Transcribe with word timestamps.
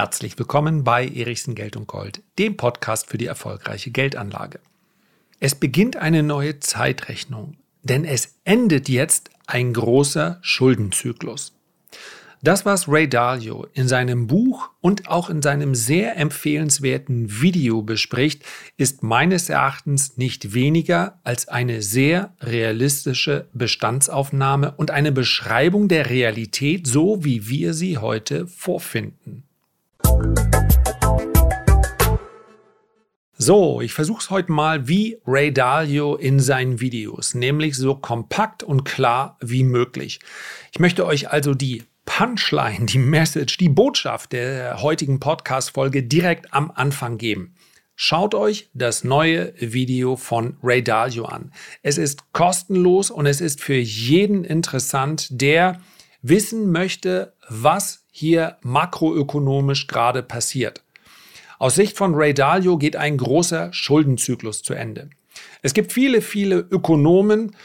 Herzlich 0.00 0.38
willkommen 0.38 0.82
bei 0.82 1.06
Erichsen 1.06 1.54
Geld 1.54 1.76
und 1.76 1.86
Gold, 1.86 2.22
dem 2.38 2.56
Podcast 2.56 3.10
für 3.10 3.18
die 3.18 3.26
erfolgreiche 3.26 3.90
Geldanlage. 3.90 4.58
Es 5.40 5.54
beginnt 5.54 5.96
eine 5.96 6.22
neue 6.22 6.58
Zeitrechnung, 6.58 7.58
denn 7.82 8.06
es 8.06 8.36
endet 8.44 8.88
jetzt 8.88 9.28
ein 9.46 9.74
großer 9.74 10.38
Schuldenzyklus. 10.40 11.52
Das, 12.40 12.64
was 12.64 12.88
Ray 12.88 13.10
Dalio 13.10 13.66
in 13.74 13.88
seinem 13.88 14.26
Buch 14.26 14.70
und 14.80 15.06
auch 15.06 15.28
in 15.28 15.42
seinem 15.42 15.74
sehr 15.74 16.16
empfehlenswerten 16.16 17.42
Video 17.42 17.82
bespricht, 17.82 18.42
ist 18.78 19.02
meines 19.02 19.50
Erachtens 19.50 20.16
nicht 20.16 20.54
weniger 20.54 21.20
als 21.24 21.48
eine 21.48 21.82
sehr 21.82 22.32
realistische 22.40 23.48
Bestandsaufnahme 23.52 24.72
und 24.78 24.92
eine 24.92 25.12
Beschreibung 25.12 25.88
der 25.88 26.08
Realität, 26.08 26.86
so 26.86 27.22
wie 27.22 27.50
wir 27.50 27.74
sie 27.74 27.98
heute 27.98 28.46
vorfinden. 28.46 29.44
So, 33.42 33.80
ich 33.80 33.94
versuche 33.94 34.20
es 34.20 34.30
heute 34.30 34.52
mal 34.52 34.86
wie 34.86 35.18
Ray 35.26 35.52
Dalio 35.52 36.14
in 36.14 36.40
seinen 36.40 36.78
Videos, 36.78 37.34
nämlich 37.34 37.74
so 37.74 37.94
kompakt 37.94 38.62
und 38.62 38.84
klar 38.84 39.38
wie 39.40 39.64
möglich. 39.64 40.20
Ich 40.72 40.78
möchte 40.78 41.06
euch 41.06 41.30
also 41.30 41.54
die 41.54 41.84
Punchline, 42.04 42.84
die 42.84 42.98
Message, 42.98 43.56
die 43.56 43.70
Botschaft 43.70 44.32
der 44.32 44.82
heutigen 44.82 45.20
Podcast-Folge 45.20 46.02
direkt 46.02 46.52
am 46.52 46.70
Anfang 46.70 47.16
geben. 47.16 47.54
Schaut 47.96 48.34
euch 48.34 48.68
das 48.74 49.04
neue 49.04 49.54
Video 49.58 50.16
von 50.16 50.58
Ray 50.62 50.84
Dalio 50.84 51.24
an. 51.24 51.50
Es 51.82 51.98
ist 51.98 52.32
kostenlos 52.32 53.10
und 53.10 53.26
es 53.26 53.40
ist 53.40 53.62
für 53.62 53.74
jeden 53.74 54.44
interessant, 54.44 55.28
der 55.30 55.80
wissen 56.20 56.70
möchte, 56.72 57.32
was 57.48 57.99
hier 58.20 58.58
makroökonomisch 58.62 59.86
gerade 59.86 60.22
passiert. 60.22 60.82
Aus 61.58 61.74
Sicht 61.74 61.96
von 61.96 62.14
Ray 62.14 62.32
Dalio 62.34 62.78
geht 62.78 62.96
ein 62.96 63.16
großer 63.16 63.72
Schuldenzyklus 63.72 64.62
zu 64.62 64.74
Ende. 64.74 65.10
Es 65.62 65.74
gibt 65.74 65.92
viele, 65.92 66.20
viele 66.20 66.58
Ökonomen, 66.70 67.56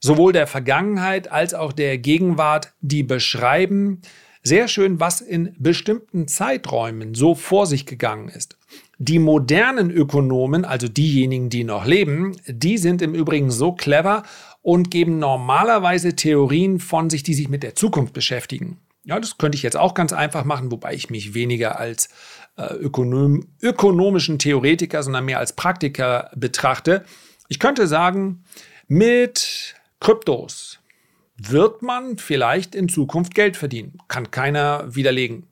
sowohl 0.00 0.32
der 0.32 0.46
Vergangenheit 0.46 1.30
als 1.30 1.54
auch 1.54 1.72
der 1.72 1.98
Gegenwart, 1.98 2.72
die 2.80 3.02
beschreiben 3.02 4.02
sehr 4.42 4.68
schön, 4.68 5.00
was 5.00 5.20
in 5.20 5.54
bestimmten 5.58 6.28
Zeiträumen 6.28 7.14
so 7.14 7.34
vor 7.34 7.66
sich 7.66 7.86
gegangen 7.86 8.28
ist. 8.28 8.58
Die 8.98 9.18
modernen 9.18 9.90
Ökonomen, 9.90 10.64
also 10.64 10.88
diejenigen, 10.88 11.48
die 11.48 11.64
noch 11.64 11.86
leben, 11.86 12.36
die 12.46 12.78
sind 12.78 13.02
im 13.02 13.14
Übrigen 13.14 13.50
so 13.50 13.72
clever 13.72 14.24
und 14.60 14.90
geben 14.90 15.18
normalerweise 15.18 16.16
Theorien 16.16 16.80
von 16.80 17.08
sich, 17.10 17.22
die 17.22 17.34
sich 17.34 17.48
mit 17.48 17.62
der 17.62 17.74
Zukunft 17.74 18.12
beschäftigen. 18.12 18.78
Ja, 19.04 19.18
das 19.18 19.36
könnte 19.36 19.56
ich 19.56 19.62
jetzt 19.62 19.76
auch 19.76 19.94
ganz 19.94 20.12
einfach 20.12 20.44
machen, 20.44 20.70
wobei 20.70 20.94
ich 20.94 21.10
mich 21.10 21.34
weniger 21.34 21.78
als 21.78 22.08
äh, 22.56 22.74
Ökonom 22.74 23.48
ökonomischen 23.60 24.38
Theoretiker, 24.38 25.02
sondern 25.02 25.24
mehr 25.24 25.38
als 25.38 25.54
Praktiker 25.54 26.30
betrachte. 26.36 27.04
Ich 27.48 27.58
könnte 27.58 27.86
sagen, 27.86 28.44
mit 28.86 29.74
Kryptos 30.00 30.78
wird 31.36 31.82
man 31.82 32.18
vielleicht 32.18 32.74
in 32.74 32.88
Zukunft 32.88 33.34
Geld 33.34 33.56
verdienen. 33.56 33.98
Kann 34.06 34.30
keiner 34.30 34.94
widerlegen. 34.94 35.48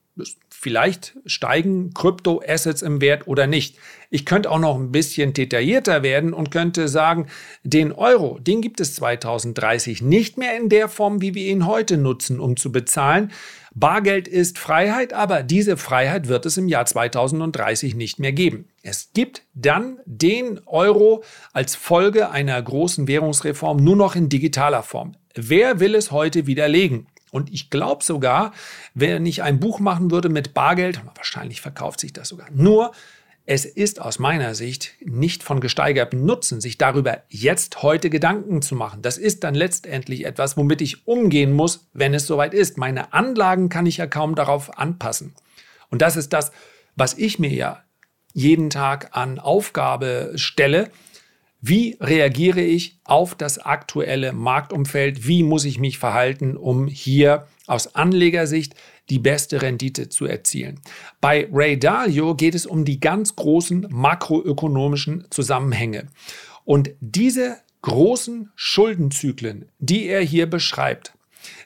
Vielleicht 0.51 1.17
steigen 1.25 1.95
Kryptoassets 1.95 2.83
im 2.83 3.01
Wert 3.01 3.27
oder 3.27 3.47
nicht. 3.47 3.79
Ich 4.11 4.27
könnte 4.27 4.51
auch 4.51 4.59
noch 4.59 4.77
ein 4.77 4.93
bisschen 4.93 5.33
detaillierter 5.33 6.03
werden 6.03 6.35
und 6.35 6.51
könnte 6.51 6.87
sagen, 6.89 7.29
den 7.63 7.93
Euro, 7.93 8.39
den 8.39 8.61
gibt 8.61 8.81
es 8.81 8.95
2030 8.97 10.03
nicht 10.03 10.37
mehr 10.37 10.57
in 10.57 10.69
der 10.69 10.89
Form, 10.89 11.23
wie 11.23 11.35
wir 11.35 11.47
ihn 11.47 11.67
heute 11.67 11.97
nutzen, 11.97 12.41
um 12.41 12.57
zu 12.57 12.73
bezahlen. 12.73 13.33
Bargeld 13.75 14.29
ist 14.29 14.59
Freiheit, 14.59 15.13
aber 15.13 15.43
diese 15.43 15.77
Freiheit 15.77 16.29
wird 16.29 16.45
es 16.45 16.57
im 16.57 16.69
Jahr 16.69 16.85
2030 16.85 17.95
nicht 17.95 18.19
mehr 18.19 18.33
geben. 18.33 18.69
Es 18.83 19.11
gibt 19.15 19.45
dann 19.55 20.01
den 20.05 20.61
Euro 20.67 21.23
als 21.53 21.75
Folge 21.75 22.31
einer 22.31 22.61
großen 22.61 23.09
Währungsreform 23.09 23.79
nur 23.79 23.97
noch 23.97 24.17
in 24.17 24.29
digitaler 24.29 24.83
Form. 24.83 25.15
Wer 25.35 25.79
will 25.79 25.95
es 25.95 26.11
heute 26.11 26.47
widerlegen? 26.47 27.07
Und 27.31 27.53
ich 27.53 27.71
glaube 27.71 28.05
sogar, 28.05 28.53
wenn 28.95 29.27
ich 29.27 29.43
ein 29.43 29.61
Buch 29.61 29.81
machen 29.81 30.11
würde 30.11 30.29
mit 30.29 30.55
Bargeld, 30.55 31.01
wahrscheinlich 31.15 31.61
verkauft 31.61 32.01
sich 32.01 32.13
das 32.13 32.29
sogar. 32.29 32.49
Nur, 32.53 32.93
es 33.47 33.65
ist 33.65 34.01
aus 34.01 34.19
meiner 34.19 34.55
Sicht 34.55 34.93
nicht 35.01 35.43
von 35.43 35.61
gesteigertem 35.61 36.25
Nutzen, 36.25 36.61
sich 36.61 36.79
darüber 36.79 37.23
jetzt 37.29 37.83
heute 37.83 38.09
Gedanken 38.09 38.63
zu 38.63 38.77
machen. 38.77 39.03
Das 39.03 39.19
ist 39.19 39.43
dann 39.43 39.55
letztendlich 39.55 40.25
etwas, 40.25 40.57
womit 40.57 40.81
ich 40.81 41.07
umgehen 41.07 41.53
muss, 41.53 41.89
wenn 41.93 42.15
es 42.15 42.27
soweit 42.27 42.55
ist. 42.55 42.79
Meine 42.79 43.13
Anlagen 43.13 43.69
kann 43.69 43.87
ich 43.87 43.97
ja 43.97 44.07
kaum 44.07 44.35
darauf 44.35 44.79
anpassen. 44.79 45.35
Und 45.91 46.01
das 46.03 46.17
ist 46.17 46.33
das, 46.33 46.53
was 46.95 47.15
ich 47.15 47.39
mir 47.39 47.51
ja 47.51 47.83
jeden 48.33 48.71
Tag 48.71 49.17
an 49.17 49.39
Aufgabe 49.39 50.33
stelle, 50.37 50.91
wie 51.61 51.97
reagiere 52.01 52.63
ich 52.63 52.99
auf 53.05 53.35
das 53.35 53.59
aktuelle 53.59 54.33
Marktumfeld? 54.33 55.27
Wie 55.27 55.43
muss 55.43 55.65
ich 55.65 55.79
mich 55.79 55.99
verhalten, 55.99 56.57
um 56.57 56.87
hier 56.87 57.47
aus 57.67 57.95
Anlegersicht 57.95 58.75
die 59.11 59.19
beste 59.19 59.61
Rendite 59.61 60.09
zu 60.09 60.25
erzielen? 60.25 60.81
Bei 61.21 61.49
Ray 61.53 61.79
Dalio 61.79 62.35
geht 62.35 62.55
es 62.55 62.65
um 62.65 62.87
die 62.87 62.99
ganz 62.99 63.37
großen 63.37 63.87
makroökonomischen 63.91 65.27
Zusammenhänge. 65.31 66.07
Und 66.65 66.91
diese 67.01 67.59
großen 67.83 68.51
Schuldenzyklen, 68.55 69.67
die 69.79 70.07
er 70.07 70.23
hier 70.23 70.49
beschreibt, 70.49 71.13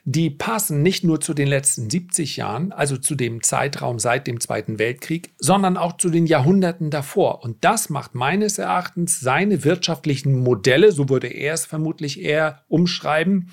die 0.07 0.29
passen 0.29 0.83
nicht 0.83 1.03
nur 1.03 1.21
zu 1.23 1.33
den 1.33 1.49
letzten 1.49 1.89
70 1.89 2.37
Jahren, 2.37 2.73
also 2.73 2.99
zu 2.99 3.15
dem 3.15 3.43
Zeitraum 3.43 3.99
seit 3.99 4.27
dem 4.27 4.39
Zweiten 4.39 4.79
Weltkrieg, 4.79 5.33
sondern 5.39 5.79
auch 5.79 5.97
zu 5.97 6.11
den 6.11 6.27
Jahrhunderten 6.27 6.91
davor. 6.91 7.43
Und 7.43 7.65
das 7.65 7.89
macht 7.89 8.15
meines 8.15 8.59
Erachtens 8.59 9.21
seine 9.21 9.65
wirtschaftlichen 9.65 10.39
Modelle, 10.41 10.93
so 10.93 11.09
würde 11.09 11.29
er 11.29 11.55
es 11.55 11.65
vermutlich 11.65 12.21
eher 12.21 12.65
umschreiben, 12.69 13.49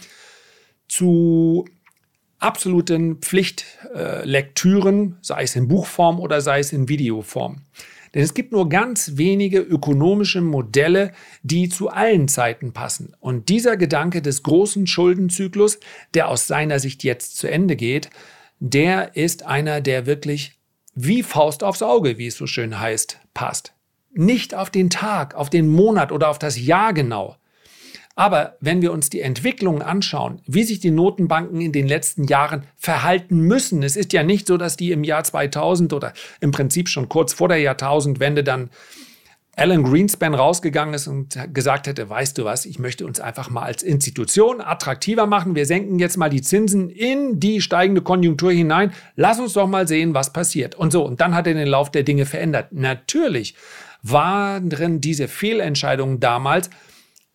zu 0.89 1.65
absoluten 2.37 3.19
Pflichtlektüren, 3.19 5.17
sei 5.21 5.43
es 5.43 5.55
in 5.55 5.69
Buchform 5.69 6.19
oder 6.19 6.41
sei 6.41 6.59
es 6.59 6.73
in 6.73 6.89
Videoform. 6.89 7.61
Denn 8.13 8.23
es 8.23 8.33
gibt 8.33 8.51
nur 8.51 8.67
ganz 8.67 9.13
wenige 9.15 9.59
ökonomische 9.59 10.41
Modelle, 10.41 11.13
die 11.43 11.69
zu 11.69 11.89
allen 11.89 12.27
Zeiten 12.27 12.73
passen. 12.73 13.15
Und 13.19 13.49
dieser 13.49 13.77
Gedanke 13.77 14.21
des 14.21 14.43
großen 14.43 14.85
Schuldenzyklus, 14.85 15.79
der 16.13 16.27
aus 16.27 16.47
seiner 16.47 16.79
Sicht 16.79 17.03
jetzt 17.03 17.37
zu 17.37 17.49
Ende 17.49 17.75
geht, 17.75 18.09
der 18.59 19.15
ist 19.15 19.43
einer, 19.45 19.81
der 19.81 20.05
wirklich 20.05 20.59
wie 20.93 21.23
Faust 21.23 21.63
aufs 21.63 21.81
Auge, 21.81 22.17
wie 22.17 22.27
es 22.27 22.35
so 22.35 22.47
schön 22.47 22.79
heißt, 22.79 23.19
passt. 23.33 23.73
Nicht 24.13 24.53
auf 24.55 24.69
den 24.69 24.89
Tag, 24.89 25.35
auf 25.35 25.49
den 25.49 25.69
Monat 25.69 26.11
oder 26.11 26.29
auf 26.29 26.37
das 26.37 26.59
Jahr 26.59 26.93
genau, 26.93 27.37
aber 28.15 28.57
wenn 28.59 28.81
wir 28.81 28.91
uns 28.91 29.09
die 29.09 29.21
Entwicklungen 29.21 29.81
anschauen, 29.81 30.41
wie 30.45 30.63
sich 30.63 30.79
die 30.79 30.91
Notenbanken 30.91 31.61
in 31.61 31.71
den 31.71 31.87
letzten 31.87 32.25
Jahren 32.25 32.65
verhalten 32.77 33.39
müssen, 33.39 33.83
es 33.83 33.95
ist 33.95 34.13
ja 34.13 34.23
nicht 34.23 34.47
so, 34.47 34.57
dass 34.57 34.77
die 34.77 34.91
im 34.91 35.03
Jahr 35.03 35.23
2000 35.23 35.93
oder 35.93 36.13
im 36.39 36.51
Prinzip 36.51 36.89
schon 36.89 37.09
kurz 37.09 37.33
vor 37.33 37.47
der 37.47 37.59
Jahrtausendwende 37.59 38.43
dann 38.43 38.69
Alan 39.57 39.83
Greenspan 39.83 40.33
rausgegangen 40.33 40.93
ist 40.93 41.07
und 41.07 41.37
gesagt 41.53 41.85
hätte, 41.85 42.09
weißt 42.09 42.37
du 42.37 42.45
was, 42.45 42.65
ich 42.65 42.79
möchte 42.79 43.05
uns 43.05 43.19
einfach 43.19 43.49
mal 43.49 43.63
als 43.63 43.83
Institution 43.83 44.61
attraktiver 44.61 45.27
machen. 45.27 45.55
Wir 45.55 45.65
senken 45.65 45.99
jetzt 45.99 46.17
mal 46.17 46.29
die 46.29 46.41
Zinsen 46.41 46.89
in 46.89 47.39
die 47.39 47.59
steigende 47.59 48.01
Konjunktur 48.01 48.51
hinein. 48.51 48.93
Lass 49.17 49.39
uns 49.39 49.53
doch 49.53 49.67
mal 49.67 49.87
sehen, 49.89 50.13
was 50.13 50.31
passiert. 50.31 50.75
Und 50.75 50.91
so, 50.91 51.05
und 51.05 51.19
dann 51.19 51.35
hat 51.35 51.47
er 51.47 51.53
den 51.53 51.67
Lauf 51.67 51.91
der 51.91 52.03
Dinge 52.03 52.25
verändert. 52.25 52.71
Natürlich 52.71 53.55
waren 54.01 54.69
diese 55.01 55.27
Fehlentscheidungen 55.27 56.21
damals 56.21 56.69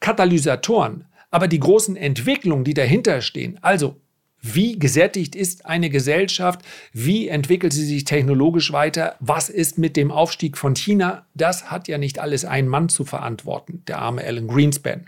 Katalysatoren, 0.06 1.05
aber 1.33 1.49
die 1.49 1.59
großen 1.59 1.97
Entwicklungen, 1.97 2.62
die 2.62 2.75
dahinter 2.75 3.22
stehen, 3.22 3.59
also 3.61 4.00
wie 4.41 4.78
gesättigt 4.78 5.34
ist 5.34 5.67
eine 5.67 5.91
Gesellschaft? 5.91 6.61
Wie 6.93 7.26
entwickelt 7.26 7.73
sie 7.73 7.85
sich 7.85 8.05
technologisch 8.05 8.73
weiter? 8.73 9.17
Was 9.19 9.49
ist 9.49 9.79
mit 9.79 9.97
dem 9.97 10.12
Aufstieg 10.12 10.56
von 10.58 10.76
China? 10.76 11.26
Das 11.35 11.73
hat 11.73 11.88
ja 11.88 11.99
nicht 11.99 12.20
alles 12.20 12.44
ein 12.44 12.69
Mann 12.69 12.88
zu 12.88 13.05
verantworten, 13.05 13.82
der 13.88 13.99
arme 13.99 14.23
Alan 14.23 14.47
Greenspan. 14.47 15.06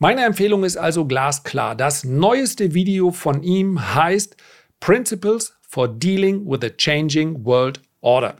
Meine 0.00 0.24
Empfehlung 0.24 0.64
ist 0.64 0.76
also 0.76 1.04
glasklar. 1.04 1.76
Das 1.76 2.02
neueste 2.02 2.74
Video 2.74 3.12
von 3.12 3.44
ihm 3.44 3.94
heißt 3.94 4.36
Principles 4.80 5.56
for 5.60 5.86
Dealing 5.86 6.44
with 6.44 6.64
a 6.64 6.70
Changing 6.76 7.44
World 7.44 7.80
Order. 8.00 8.36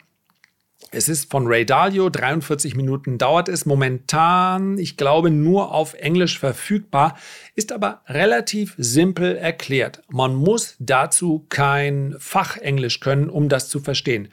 Es 0.92 1.08
ist 1.08 1.30
von 1.30 1.46
Ray 1.46 1.66
Dalio, 1.66 2.08
43 2.08 2.76
Minuten 2.76 3.18
dauert 3.18 3.48
es 3.48 3.66
momentan, 3.66 4.78
ich 4.78 4.96
glaube, 4.96 5.30
nur 5.30 5.72
auf 5.72 5.94
Englisch 5.94 6.38
verfügbar, 6.38 7.18
ist 7.56 7.72
aber 7.72 8.02
relativ 8.06 8.74
simpel 8.78 9.36
erklärt. 9.36 10.02
Man 10.08 10.36
muss 10.36 10.76
dazu 10.78 11.44
kein 11.48 12.14
Fachenglisch 12.18 13.00
können, 13.00 13.28
um 13.28 13.48
das 13.48 13.68
zu 13.68 13.80
verstehen. 13.80 14.28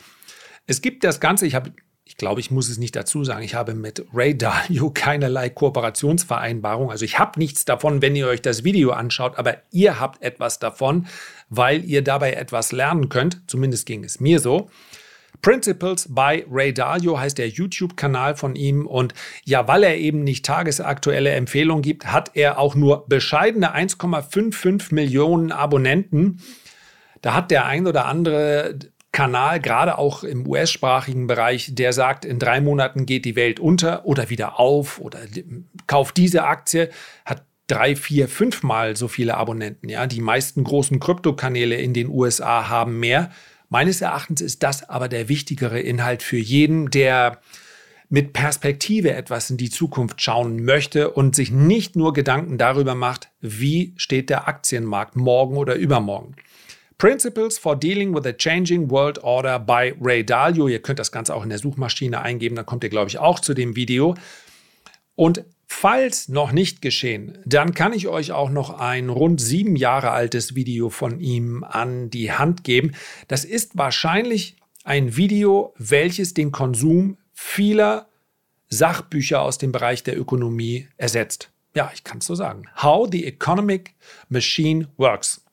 Es 0.67 0.81
gibt 0.81 1.03
das 1.03 1.19
Ganze, 1.19 1.47
ich 1.47 1.55
habe 1.55 1.73
ich 2.05 2.17
glaube, 2.17 2.41
ich 2.41 2.51
muss 2.51 2.69
es 2.69 2.77
nicht 2.77 2.95
dazu 2.95 3.23
sagen, 3.23 3.44
ich 3.44 3.56
habe 3.56 3.73
mit 3.73 4.06
Ray 4.13 4.38
Dalio 4.38 4.89
keinerlei 4.94 5.49
Kooperationsvereinbarung. 5.49 6.91
Also 6.91 7.06
ich 7.06 7.17
habe 7.17 7.39
nichts 7.39 7.65
davon, 7.65 8.03
wenn 8.03 8.15
ihr 8.15 8.27
euch 8.27 8.41
das 8.41 8.63
Video 8.63 8.91
anschaut, 8.91 9.38
aber 9.39 9.57
ihr 9.71 9.99
habt 9.99 10.21
etwas 10.21 10.59
davon, 10.59 11.07
weil 11.49 11.83
ihr 11.83 12.03
dabei 12.03 12.33
etwas 12.33 12.71
lernen 12.71 13.09
könnt. 13.09 13.41
Zumindest 13.47 13.88
ging 13.88 14.03
es 14.03 14.19
mir 14.19 14.39
so. 14.39 14.69
Principles 15.44 16.07
by 16.10 16.45
Ray 16.50 16.74
Dalio 16.74 17.19
heißt 17.19 17.38
der 17.38 17.50
YouTube-Kanal 17.50 18.36
von 18.36 18.56
ihm. 18.56 18.88
Und 18.88 19.13
ja, 19.44 19.68
weil 19.68 19.84
er 19.84 19.98
eben 19.98 20.24
nicht 20.24 20.45
tagesaktuelle 20.45 21.31
Empfehlungen 21.31 21.84
gibt, 21.84 22.07
hat 22.07 22.31
er 22.34 22.57
auch 22.57 22.74
nur 22.74 23.06
bescheidene 23.07 23.75
1,55 23.75 24.94
Millionen 24.95 25.51
Abonnenten. 25.51 26.40
Da 27.22 27.36
hat 27.36 27.51
der 27.51 27.66
ein 27.66 27.86
oder 27.86 28.06
andere 28.06 28.80
Kanal, 29.12 29.60
gerade 29.60 29.98
auch 29.98 30.24
im 30.24 30.48
US-sprachigen 30.48 31.28
Bereich, 31.28 31.75
der 31.75 31.94
sagt, 31.94 32.25
in 32.25 32.40
drei 32.40 32.62
Monaten 32.62 33.06
geht 33.06 33.25
die 33.25 33.36
Welt 33.36 33.60
unter 33.60 34.06
oder 34.06 34.30
wieder 34.30 34.60
auf 34.60 35.00
oder 35.00 35.19
kauft 35.88 36.18
diese 36.18 36.45
Aktie, 36.45 36.90
hat 37.25 37.44
drei, 37.68 37.95
vier, 37.95 38.28
fünfmal 38.28 38.95
so 38.95 39.07
viele 39.07 39.36
Abonnenten. 39.36 39.90
Ja, 39.90 40.07
die 40.07 40.22
meisten 40.22 40.63
großen 40.63 41.00
Kryptokanäle 41.00 41.75
in 41.75 41.94
den 41.94 42.07
USA 42.07 42.69
haben 42.69 43.00
mehr. 43.00 43.30
Meines 43.73 44.01
Erachtens 44.01 44.39
ist 44.39 44.61
das 44.61 44.87
aber 44.87 45.07
der 45.07 45.29
wichtigere 45.29 45.79
Inhalt 45.79 46.21
für 46.21 46.37
jeden, 46.37 46.91
der 46.91 47.41
mit 48.07 48.31
Perspektive 48.31 49.13
etwas 49.13 49.49
in 49.49 49.57
die 49.57 49.71
Zukunft 49.71 50.21
schauen 50.21 50.63
möchte 50.63 51.09
und 51.09 51.33
sich 51.33 51.49
nicht 51.49 51.95
nur 51.95 52.13
Gedanken 52.13 52.59
darüber 52.59 52.93
macht, 52.93 53.31
wie 53.41 53.95
steht 53.97 54.29
der 54.29 54.47
Aktienmarkt 54.47 55.15
morgen 55.15 55.57
oder 55.57 55.73
übermorgen. 55.73 56.35
Principles 56.99 57.57
for 57.57 57.75
Dealing 57.75 58.13
with 58.13 58.27
a 58.27 58.33
Changing 58.33 58.91
World 58.91 59.23
Order 59.23 59.57
by 59.57 59.95
Ray 59.99 60.23
Dalio. 60.23 60.67
Ihr 60.67 60.83
könnt 60.83 60.99
das 60.99 61.11
Ganze 61.11 61.33
auch 61.33 61.41
in 61.41 61.49
der 61.49 61.57
Suchmaschine 61.57 62.21
eingeben, 62.21 62.55
dann 62.55 62.67
kommt 62.67 62.83
ihr, 62.83 62.91
glaube 62.91 63.09
ich, 63.09 63.17
auch 63.17 63.39
zu 63.39 63.55
dem 63.55 63.75
Video. 63.75 64.13
Und 65.15 65.45
falls 65.73 66.29
noch 66.29 66.51
nicht 66.51 66.81
geschehen, 66.81 67.37
dann 67.45 67.73
kann 67.73 67.91
ich 67.91 68.07
euch 68.07 68.31
auch 68.31 68.49
noch 68.49 68.79
ein 68.79 69.09
rund 69.09 69.41
sieben 69.41 69.75
Jahre 69.75 70.11
altes 70.11 70.55
Video 70.55 70.89
von 70.89 71.19
ihm 71.19 71.63
an 71.63 72.09
die 72.09 72.31
Hand 72.31 72.63
geben. 72.63 72.93
Das 73.27 73.43
ist 73.43 73.77
wahrscheinlich 73.77 74.55
ein 74.83 75.17
Video, 75.17 75.73
welches 75.77 76.33
den 76.33 76.51
Konsum 76.51 77.17
vieler 77.33 78.07
Sachbücher 78.69 79.41
aus 79.41 79.57
dem 79.57 79.71
Bereich 79.71 80.03
der 80.03 80.17
Ökonomie 80.17 80.87
ersetzt. 80.97 81.51
Ja, 81.75 81.91
ich 81.93 82.03
kann 82.03 82.19
es 82.19 82.27
so 82.27 82.35
sagen. 82.35 82.63
How 82.81 83.09
the 83.11 83.25
Economic 83.25 83.95
Machine 84.29 84.87
Works. 84.97 85.43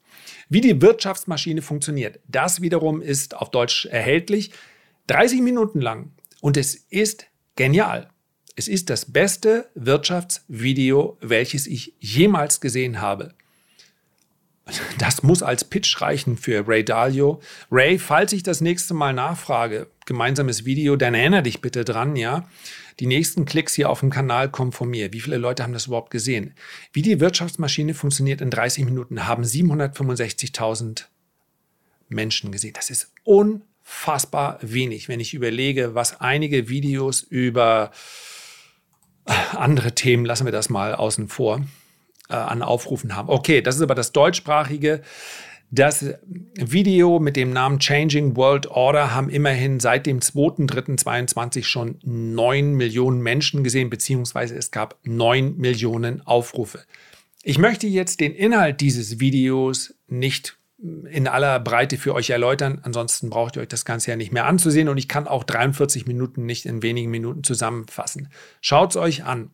Wie 0.49 0.61
die 0.61 0.81
Wirtschaftsmaschine 0.81 1.63
funktioniert, 1.63 2.21
das 2.29 2.61
wiederum 2.61 3.01
ist 3.01 3.35
auf 3.35 3.51
Deutsch 3.51 3.87
erhältlich. 3.87 4.53
30 5.07 5.41
Minuten 5.41 5.81
lang. 5.81 6.13
Und 6.41 6.57
es 6.57 6.75
ist 6.75 7.27
genial. 7.57 8.11
Es 8.61 8.69
ist 8.69 8.91
das 8.91 9.07
beste 9.07 9.71
Wirtschaftsvideo, 9.75 11.17
welches 11.23 11.67
ich 11.67 11.95
jemals 11.99 12.61
gesehen 12.61 13.01
habe. 13.01 13.33
Das 14.99 15.23
muss 15.23 15.43
als 15.43 15.65
Pitch 15.65 15.99
reichen 16.03 16.37
für 16.37 16.69
Ray 16.69 16.85
Dalio. 16.85 17.41
Ray, 17.73 17.99
falls 17.99 18.35
ich 18.35 18.43
das 18.43 18.61
nächste 18.61 18.93
Mal 18.93 19.15
nachfrage, 19.15 19.87
gemeinsames 20.05 20.67
Video, 20.67 20.97
dann 20.97 21.15
erinnere 21.15 21.45
dich 21.45 21.63
bitte 21.63 21.87
dran, 21.87 22.17
ja. 22.17 22.51
Die 22.99 23.07
nächsten 23.07 23.47
Klicks 23.47 23.73
hier 23.73 23.89
auf 23.89 24.01
dem 24.01 24.11
Kanal 24.11 24.51
kommen 24.51 24.73
von 24.73 24.91
mir. 24.91 25.11
Wie 25.15 25.23
viele 25.23 25.39
Leute 25.39 25.63
haben 25.63 25.73
das 25.73 25.87
überhaupt 25.87 26.11
gesehen? 26.11 26.53
Wie 26.93 27.01
die 27.01 27.19
Wirtschaftsmaschine 27.19 27.95
funktioniert 27.95 28.43
in 28.43 28.51
30 28.51 28.85
Minuten 28.85 29.27
haben 29.27 29.43
765.000 29.43 31.05
Menschen 32.11 32.53
gesehen. 32.53 32.75
Das 32.75 32.91
ist 32.91 33.11
unfassbar 33.25 34.59
wenig, 34.61 35.09
wenn 35.09 35.19
ich 35.19 35.33
überlege, 35.33 35.95
was 35.95 36.21
einige 36.21 36.69
Videos 36.69 37.23
über 37.23 37.91
andere 39.27 39.95
Themen, 39.95 40.25
lassen 40.25 40.45
wir 40.45 40.53
das 40.53 40.69
mal 40.69 40.95
außen 40.95 41.29
vor, 41.29 41.65
äh, 42.29 42.35
an 42.35 42.63
Aufrufen 42.63 43.17
haben. 43.17 43.29
Okay, 43.29 43.63
das 43.63 43.77
ist 43.77 43.83
aber 43.83 43.95
das 43.95 44.13
deutschsprachige. 44.13 45.03
Das 45.73 46.05
Video 46.55 47.21
mit 47.21 47.37
dem 47.37 47.53
Namen 47.53 47.79
Changing 47.79 48.35
World 48.35 48.67
Order 48.67 49.15
haben 49.15 49.31
immerhin 49.31 49.79
seit 49.79 50.05
dem 50.05 50.19
2.3.22 50.19 51.63
schon 51.63 52.01
9 52.03 52.75
Millionen 52.75 53.21
Menschen 53.21 53.63
gesehen, 53.63 53.89
beziehungsweise 53.89 54.57
es 54.57 54.73
gab 54.73 54.99
9 55.05 55.57
Millionen 55.59 56.27
Aufrufe. 56.27 56.81
Ich 57.45 57.59
möchte 57.59 57.87
jetzt 57.87 58.19
den 58.19 58.35
Inhalt 58.35 58.81
dieses 58.81 59.21
Videos 59.21 59.95
nicht 60.09 60.59
in 61.11 61.29
aller 61.29 61.61
Breite 61.61 61.99
für 61.99 62.15
euch 62.15 62.31
erläutern. 62.31 62.81
Ansonsten 62.83 63.31
braucht 63.31 63.57
ihr 63.57 63.63
euch 63.63 63.69
das 63.69 63.85
Ganze 63.85 64.11
ja 64.11 64.17
nicht 64.17 64.33
mehr 64.33 64.47
anzusehen 64.47 64.89
und 64.89 64.97
ich 64.97 65.09
kann 65.09 65.29
auch 65.29 65.45
43 65.45 66.07
Minuten 66.07 66.47
nicht 66.47 66.67
in 66.67 66.83
wenigen 66.83 67.11
Minuten 67.11 67.45
zusammenfassen. 67.45 68.29
Schaut 68.61 68.91
es 68.91 68.97
euch 68.97 69.25
an. 69.25 69.51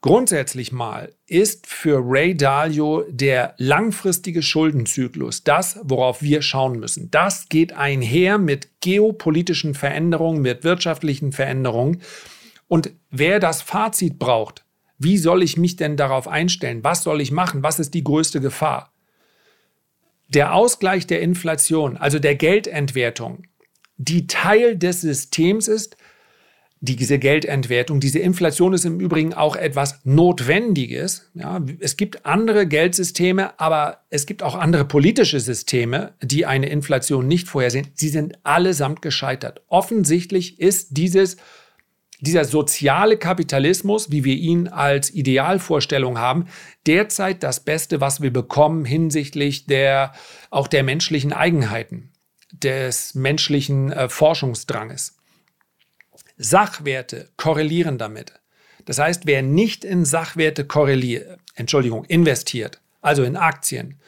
Grundsätzlich 0.00 0.70
mal 0.70 1.12
ist 1.26 1.66
für 1.66 2.00
Ray 2.00 2.36
Dalio 2.36 3.04
der 3.08 3.54
langfristige 3.58 4.42
Schuldenzyklus 4.42 5.42
das, 5.42 5.80
worauf 5.82 6.22
wir 6.22 6.40
schauen 6.40 6.78
müssen. 6.78 7.10
Das 7.10 7.48
geht 7.48 7.72
einher 7.72 8.38
mit 8.38 8.80
geopolitischen 8.80 9.74
Veränderungen, 9.74 10.40
mit 10.40 10.62
wirtschaftlichen 10.62 11.32
Veränderungen. 11.32 12.00
Und 12.68 12.92
wer 13.10 13.40
das 13.40 13.60
Fazit 13.60 14.20
braucht, 14.20 14.64
wie 14.98 15.18
soll 15.18 15.42
ich 15.42 15.56
mich 15.56 15.74
denn 15.74 15.96
darauf 15.96 16.28
einstellen? 16.28 16.84
Was 16.84 17.02
soll 17.02 17.20
ich 17.20 17.32
machen? 17.32 17.64
Was 17.64 17.80
ist 17.80 17.92
die 17.94 18.04
größte 18.04 18.40
Gefahr? 18.40 18.92
Der 20.28 20.54
Ausgleich 20.54 21.06
der 21.06 21.20
Inflation, 21.20 21.96
also 21.96 22.18
der 22.18 22.34
Geldentwertung, 22.34 23.44
die 23.96 24.26
Teil 24.26 24.76
des 24.76 25.00
Systems 25.00 25.68
ist, 25.68 25.96
diese 26.80 27.18
Geldentwertung, 27.18 27.98
diese 27.98 28.20
Inflation 28.20 28.72
ist 28.72 28.84
im 28.84 29.00
Übrigen 29.00 29.34
auch 29.34 29.56
etwas 29.56 30.00
Notwendiges. 30.04 31.30
Ja, 31.34 31.60
es 31.80 31.96
gibt 31.96 32.24
andere 32.24 32.68
Geldsysteme, 32.68 33.58
aber 33.58 34.04
es 34.10 34.26
gibt 34.26 34.44
auch 34.44 34.54
andere 34.54 34.84
politische 34.84 35.40
Systeme, 35.40 36.14
die 36.22 36.46
eine 36.46 36.68
Inflation 36.68 37.26
nicht 37.26 37.48
vorhersehen. 37.48 37.88
Sie 37.94 38.08
sind 38.08 38.38
allesamt 38.44 39.02
gescheitert. 39.02 39.62
Offensichtlich 39.66 40.60
ist 40.60 40.96
dieses, 40.96 41.36
dieser 42.20 42.44
soziale 42.44 43.16
Kapitalismus, 43.16 44.10
wie 44.10 44.24
wir 44.24 44.34
ihn 44.34 44.68
als 44.68 45.10
Idealvorstellung 45.10 46.18
haben, 46.18 46.46
derzeit 46.86 47.42
das 47.42 47.60
Beste, 47.60 48.00
was 48.00 48.20
wir 48.20 48.32
bekommen 48.32 48.84
hinsichtlich 48.84 49.66
der, 49.66 50.12
auch 50.50 50.66
der 50.66 50.82
menschlichen 50.82 51.32
Eigenheiten, 51.32 52.10
des 52.52 53.14
menschlichen 53.14 53.92
äh, 53.92 54.08
Forschungsdranges. 54.08 55.16
Sachwerte 56.36 57.28
korrelieren 57.36 57.98
damit. 57.98 58.32
Das 58.84 58.98
heißt, 58.98 59.26
wer 59.26 59.42
nicht 59.42 59.84
in 59.84 60.04
Sachwerte 60.04 60.64
korreliert, 60.64 61.38
Entschuldigung, 61.54 62.04
investiert, 62.04 62.80
also 63.00 63.22
in 63.22 63.36
Aktien, 63.36 64.00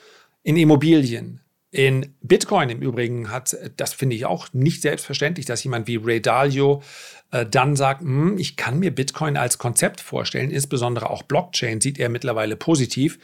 in 0.42 0.56
Immobilien, 0.56 1.39
in 1.70 2.14
Bitcoin 2.20 2.68
im 2.68 2.82
Übrigen 2.82 3.30
hat, 3.30 3.56
das 3.76 3.94
finde 3.94 4.16
ich 4.16 4.26
auch 4.26 4.48
nicht 4.52 4.82
selbstverständlich, 4.82 5.46
dass 5.46 5.62
jemand 5.62 5.86
wie 5.86 5.96
Ray 5.96 6.20
Dalio 6.20 6.82
äh, 7.30 7.46
dann 7.46 7.76
sagt, 7.76 8.00
hm, 8.00 8.38
ich 8.38 8.56
kann 8.56 8.78
mir 8.80 8.92
Bitcoin 8.92 9.36
als 9.36 9.58
Konzept 9.58 10.00
vorstellen, 10.00 10.50
insbesondere 10.50 11.10
auch 11.10 11.22
Blockchain 11.22 11.80
sieht 11.80 11.98
er 11.98 12.08
mittlerweile 12.08 12.56
positiv. 12.56 13.18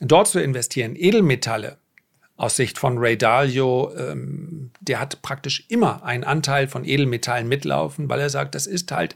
Dort 0.00 0.28
zu 0.28 0.40
investieren, 0.40 0.94
Edelmetalle, 0.96 1.78
aus 2.36 2.56
Sicht 2.56 2.78
von 2.78 2.98
Ray 2.98 3.16
Dalio, 3.16 3.92
ähm, 3.96 4.70
der 4.80 5.00
hat 5.00 5.22
praktisch 5.22 5.64
immer 5.68 6.04
einen 6.04 6.24
Anteil 6.24 6.68
von 6.68 6.84
Edelmetallen 6.84 7.48
mitlaufen, 7.48 8.08
weil 8.10 8.20
er 8.20 8.30
sagt, 8.30 8.54
das 8.54 8.66
ist 8.66 8.92
halt 8.92 9.14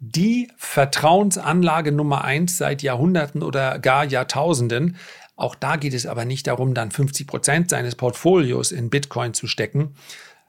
die 0.00 0.48
Vertrauensanlage 0.56 1.92
Nummer 1.92 2.24
eins 2.24 2.56
seit 2.56 2.82
Jahrhunderten 2.82 3.42
oder 3.42 3.78
gar 3.78 4.04
Jahrtausenden. 4.04 4.96
Auch 5.38 5.54
da 5.54 5.76
geht 5.76 5.94
es 5.94 6.04
aber 6.04 6.24
nicht 6.24 6.48
darum, 6.48 6.74
dann 6.74 6.90
50 6.90 7.28
Prozent 7.28 7.70
seines 7.70 7.94
Portfolios 7.94 8.72
in 8.72 8.90
Bitcoin 8.90 9.34
zu 9.34 9.46
stecken, 9.46 9.94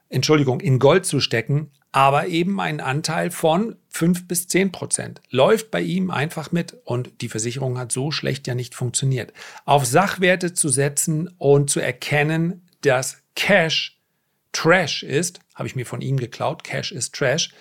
Entschuldigung, 0.08 0.60
in 0.60 0.80
Gold 0.80 1.06
zu 1.06 1.20
stecken, 1.20 1.70
aber 1.92 2.26
eben 2.26 2.60
einen 2.60 2.80
Anteil 2.80 3.30
von 3.30 3.76
5 3.90 4.26
bis 4.26 4.48
10 4.48 4.72
Prozent. 4.72 5.20
Läuft 5.30 5.70
bei 5.70 5.80
ihm 5.80 6.10
einfach 6.10 6.50
mit 6.50 6.76
und 6.84 7.20
die 7.20 7.28
Versicherung 7.28 7.78
hat 7.78 7.92
so 7.92 8.10
schlecht 8.10 8.48
ja 8.48 8.56
nicht 8.56 8.74
funktioniert. 8.74 9.32
Auf 9.64 9.86
Sachwerte 9.86 10.54
zu 10.54 10.68
setzen 10.68 11.28
und 11.38 11.70
zu 11.70 11.78
erkennen, 11.78 12.66
dass 12.82 13.22
Cash 13.36 13.96
Trash 14.50 15.04
ist, 15.04 15.38
habe 15.54 15.68
ich 15.68 15.76
mir 15.76 15.86
von 15.86 16.00
ihm 16.00 16.16
geklaut, 16.16 16.64
Cash 16.64 16.90
ist 16.90 17.14
Trash, 17.14 17.54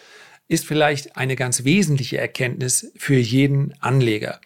ist 0.48 0.66
vielleicht 0.66 1.16
eine 1.16 1.36
ganz 1.36 1.64
wesentliche 1.64 2.18
Erkenntnis 2.18 2.92
für 2.98 3.18
jeden 3.20 3.76
Anleger. 3.82 4.42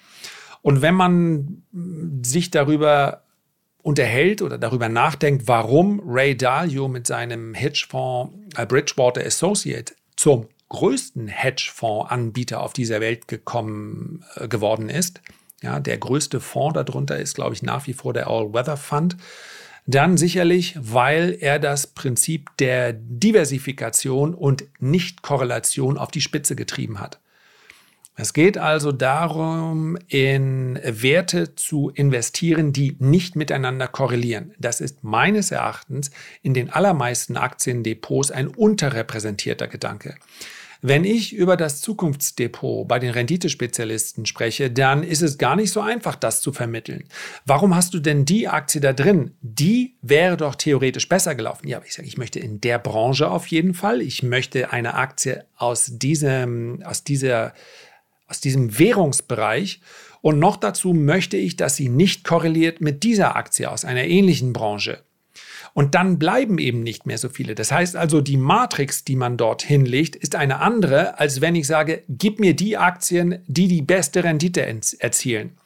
Und 0.64 0.82
wenn 0.82 0.96
man 0.96 1.64
sich 2.24 2.50
darüber 2.50 3.24
unterhält 3.84 4.42
oder 4.42 4.58
darüber 4.58 4.90
nachdenkt, 4.90 5.48
warum 5.48 6.02
Ray 6.06 6.36
Dalio 6.36 6.88
mit 6.88 7.06
seinem 7.06 7.54
Hedgefonds 7.54 8.34
äh, 8.56 8.66
Bridgewater 8.66 9.24
Associate 9.24 9.94
zum 10.16 10.48
größten 10.70 11.28
Hedgefonds-Anbieter 11.28 12.62
auf 12.62 12.72
dieser 12.72 13.02
Welt 13.02 13.28
gekommen 13.28 14.24
äh, 14.36 14.48
geworden 14.48 14.90
ist. 14.90 15.22
Ja, 15.62 15.82
der 15.82 15.98
größte 15.98 16.40
Fonds 16.40 16.76
darunter 16.76 17.20
ist, 17.20 17.36
glaube 17.36 17.54
ich, 17.54 17.62
nach 17.62 17.86
wie 17.86 17.94
vor 17.94 18.14
der 18.14 18.28
All-Weather 18.28 18.78
Fund. 18.78 19.18
dann 19.86 20.16
sicherlich, 20.16 20.78
weil 20.80 21.38
er 21.42 21.60
das 21.60 21.88
Prinzip 21.88 22.56
der 22.58 22.94
Diversifikation 22.94 24.34
und 24.34 24.64
Nicht-Korrelation 24.80 25.98
auf 25.98 26.10
die 26.10 26.22
Spitze 26.22 26.56
getrieben 26.56 27.02
hat. 27.02 27.20
Es 28.16 28.34
geht 28.34 28.60
also 28.60 28.92
darum, 28.92 29.98
in 30.08 30.80
Werte 30.84 31.56
zu 31.56 31.90
investieren, 31.90 32.72
die 32.72 32.96
nicht 33.00 33.36
miteinander 33.36 33.88
korrelieren. 33.88 34.54
Das 34.60 34.82
ist 34.82 35.04
meines 35.04 35.50
Erachtens 35.52 36.12
in 36.44 36.54
den 36.54 36.70
allermeisten 36.70 37.38
Aktiendepots 37.38 38.30
ein 38.30 38.48
unterrepräsentierter 38.50 39.68
Gedanke. 39.68 40.16
Wenn 40.86 41.06
ich 41.06 41.34
über 41.34 41.56
das 41.56 41.80
Zukunftsdepot 41.80 42.86
bei 42.90 43.00
den 43.00 43.12
Renditespezialisten 43.12 44.26
spreche, 44.26 44.70
dann 44.70 45.02
ist 45.02 45.22
es 45.22 45.38
gar 45.38 45.56
nicht 45.56 45.72
so 45.72 45.80
einfach, 45.80 46.16
das 46.16 46.42
zu 46.42 46.52
vermitteln. 46.52 47.06
Warum 47.46 47.74
hast 47.74 47.94
du 47.94 48.00
denn 48.00 48.26
die 48.26 48.50
Aktie 48.50 48.82
da 48.82 48.92
drin? 48.92 49.32
Die 49.42 49.96
wäre 50.02 50.36
doch 50.36 50.56
theoretisch 50.56 51.08
besser 51.08 51.36
gelaufen. 51.36 51.70
Ja, 51.70 51.78
aber 51.78 51.86
ich 51.86 51.94
sage, 51.94 52.08
ich 52.10 52.18
möchte 52.18 52.40
in 52.40 52.60
der 52.60 52.80
Branche 52.80 53.32
auf 53.32 53.48
jeden 53.48 53.74
Fall. 53.74 54.02
Ich 54.02 54.24
möchte 54.24 54.74
eine 54.74 54.96
Aktie 54.96 55.46
aus 55.56 55.86
diesem, 55.90 56.84
aus 56.84 57.06
dieser, 57.06 57.54
aus 58.28 58.40
diesem 58.40 58.78
Währungsbereich. 58.80 59.82
Und 60.22 60.40
noch 60.40 60.58
dazu 60.58 60.94
möchte 60.94 61.38
ich, 61.38 61.58
dass 61.58 61.76
sie 61.76 61.90
nicht 61.90 62.24
korreliert 62.24 62.82
mit 62.82 63.04
dieser 63.04 63.36
Aktie 63.36 63.70
aus 63.70 63.86
einer 63.86 64.06
ähnlichen 64.06 64.54
Branche. 64.54 65.04
Und 65.74 65.96
dann 65.96 66.20
bleiben 66.20 66.60
eben 66.60 66.82
nicht 66.82 67.06
mehr 67.08 67.18
so 67.18 67.30
viele. 67.30 67.56
Das 67.56 67.72
heißt 67.72 67.96
also, 67.96 68.22
die 68.22 68.38
Matrix, 68.38 69.04
die 69.04 69.16
man 69.16 69.38
dort 69.38 69.64
hinlegt, 69.64 70.16
ist 70.16 70.36
eine 70.36 70.60
andere, 70.60 71.20
als 71.20 71.42
wenn 71.42 71.56
ich 71.56 71.66
sage, 71.66 72.04
gib 72.08 72.40
mir 72.40 72.56
die 72.56 72.78
Aktien, 72.78 73.44
die 73.48 73.68
die 73.68 73.82
beste 73.82 74.24
Rendite 74.24 74.62
erzielen. 75.00 75.58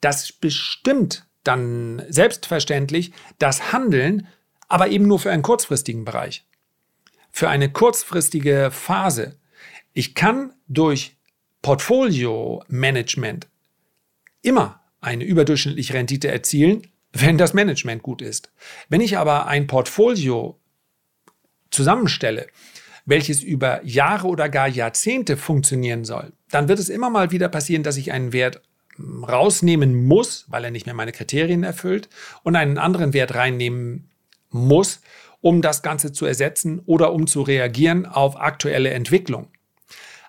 Das 0.00 0.32
bestimmt 0.32 1.26
dann 1.44 2.02
selbstverständlich 2.08 3.12
das 3.38 3.72
Handeln, 3.72 4.26
aber 4.68 4.88
eben 4.88 5.06
nur 5.06 5.20
für 5.20 5.30
einen 5.30 5.42
kurzfristigen 5.42 6.04
Bereich. 6.04 6.44
Für 7.30 7.48
eine 7.48 7.70
kurzfristige 7.70 8.70
Phase. 8.72 9.36
Ich 9.92 10.14
kann 10.14 10.52
durch 10.66 11.16
Portfolio-Management 11.66 13.48
immer 14.42 14.84
eine 15.00 15.24
überdurchschnittliche 15.24 15.94
Rendite 15.94 16.28
erzielen, 16.28 16.86
wenn 17.12 17.38
das 17.38 17.54
Management 17.54 18.04
gut 18.04 18.22
ist. 18.22 18.52
Wenn 18.88 19.00
ich 19.00 19.18
aber 19.18 19.48
ein 19.48 19.66
Portfolio 19.66 20.60
zusammenstelle, 21.72 22.46
welches 23.04 23.42
über 23.42 23.84
Jahre 23.84 24.28
oder 24.28 24.48
gar 24.48 24.68
Jahrzehnte 24.68 25.36
funktionieren 25.36 26.04
soll, 26.04 26.32
dann 26.52 26.68
wird 26.68 26.78
es 26.78 26.88
immer 26.88 27.10
mal 27.10 27.32
wieder 27.32 27.48
passieren, 27.48 27.82
dass 27.82 27.96
ich 27.96 28.12
einen 28.12 28.32
Wert 28.32 28.62
hm, 28.94 29.24
rausnehmen 29.24 30.06
muss, 30.06 30.44
weil 30.46 30.62
er 30.62 30.70
nicht 30.70 30.86
mehr 30.86 30.94
meine 30.94 31.10
Kriterien 31.10 31.64
erfüllt, 31.64 32.08
und 32.44 32.54
einen 32.54 32.78
anderen 32.78 33.12
Wert 33.12 33.34
reinnehmen 33.34 34.08
muss, 34.50 35.00
um 35.40 35.62
das 35.62 35.82
Ganze 35.82 36.12
zu 36.12 36.26
ersetzen 36.26 36.80
oder 36.86 37.12
um 37.12 37.26
zu 37.26 37.42
reagieren 37.42 38.06
auf 38.06 38.40
aktuelle 38.40 38.90
Entwicklung. 38.90 39.48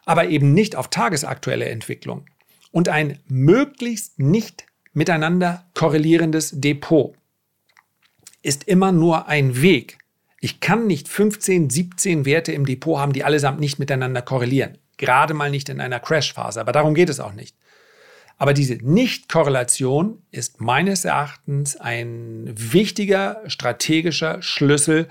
Aber 0.07 0.29
eben 0.29 0.53
nicht 0.53 0.75
auf 0.75 0.87
tagesaktuelle 0.87 1.65
Entwicklung. 1.65 2.25
Und 2.71 2.87
ein 2.87 3.19
möglichst 3.27 4.17
nicht 4.19 4.65
miteinander 4.93 5.65
korrelierendes 5.75 6.53
Depot 6.55 7.13
ist 8.41 8.63
immer 8.63 8.91
nur 8.91 9.27
ein 9.27 9.61
Weg. 9.61 9.97
Ich 10.39 10.61
kann 10.61 10.87
nicht 10.87 11.09
15, 11.09 11.69
17 11.69 12.25
Werte 12.25 12.53
im 12.53 12.65
Depot 12.65 12.97
haben, 12.97 13.11
die 13.11 13.25
allesamt 13.25 13.59
nicht 13.59 13.79
miteinander 13.79 14.21
korrelieren. 14.21 14.77
Gerade 14.95 15.33
mal 15.33 15.51
nicht 15.51 15.67
in 15.67 15.81
einer 15.81 15.99
Crashphase, 15.99 16.61
aber 16.61 16.71
darum 16.71 16.95
geht 16.95 17.09
es 17.09 17.19
auch 17.19 17.33
nicht. 17.33 17.55
Aber 18.37 18.53
diese 18.53 18.75
Nicht-Korrelation 18.75 20.21
ist 20.31 20.61
meines 20.61 21.05
Erachtens 21.05 21.75
ein 21.75 22.45
wichtiger 22.55 23.41
strategischer 23.47 24.41
Schlüssel, 24.41 25.07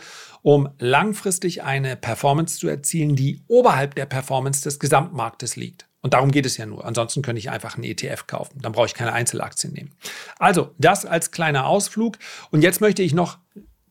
um 0.46 0.68
langfristig 0.78 1.64
eine 1.64 1.96
Performance 1.96 2.60
zu 2.60 2.68
erzielen, 2.68 3.16
die 3.16 3.42
oberhalb 3.48 3.96
der 3.96 4.06
Performance 4.06 4.62
des 4.62 4.78
Gesamtmarktes 4.78 5.56
liegt. 5.56 5.88
Und 6.02 6.14
darum 6.14 6.30
geht 6.30 6.46
es 6.46 6.56
ja 6.56 6.66
nur. 6.66 6.84
Ansonsten 6.84 7.20
könnte 7.20 7.40
ich 7.40 7.50
einfach 7.50 7.74
einen 7.74 7.82
ETF 7.82 8.28
kaufen. 8.28 8.60
Dann 8.62 8.70
brauche 8.70 8.86
ich 8.86 8.94
keine 8.94 9.12
Einzelaktien 9.12 9.72
nehmen. 9.72 9.96
Also, 10.38 10.72
das 10.78 11.04
als 11.04 11.32
kleiner 11.32 11.66
Ausflug. 11.66 12.18
Und 12.52 12.62
jetzt 12.62 12.80
möchte 12.80 13.02
ich 13.02 13.12
noch 13.12 13.38